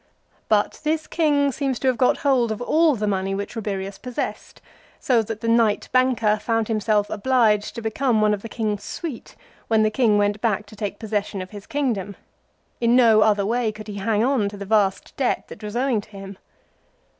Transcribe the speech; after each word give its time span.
But 0.49 0.79
this 0.83 1.05
king 1.05 1.51
seems 1.51 1.77
to. 1.77 1.87
have 1.87 1.97
got 1.99 2.17
hold 2.25 2.51
of 2.51 2.59
all 2.59 2.95
the 2.95 3.05
money 3.05 3.35
which 3.35 3.55
Rabirius 3.55 3.99
possessed, 3.99 4.59
so 4.99 5.21
that 5.21 5.41
the 5.41 5.47
knight 5.47 5.89
banker 5.91 6.37
found 6.39 6.67
himself 6.69 7.07
obliged 7.11 7.75
to 7.75 7.83
become 7.83 8.19
one 8.19 8.33
of 8.33 8.41
the 8.41 8.49
king's 8.49 8.81
suite 8.83 9.35
when 9.67 9.83
the 9.83 9.91
king 9.91 10.17
went 10.17 10.41
back 10.41 10.65
to 10.65 10.75
take 10.75 10.97
possession 10.97 11.39
of 11.39 11.51
his 11.51 11.67
kingdom. 11.67 12.15
In 12.79 12.95
no 12.95 13.21
other 13.21 13.45
way 13.45 13.71
could 13.71 13.87
he 13.87 13.97
hang 13.97 14.23
on 14.23 14.49
to 14.49 14.57
the 14.57 14.65
vast 14.65 15.15
debt 15.17 15.43
that 15.49 15.63
was 15.63 15.75
owing 15.75 16.01
to 16.01 16.09
him. 16.09 16.39